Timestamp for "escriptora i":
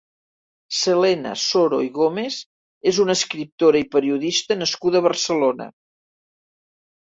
3.21-3.87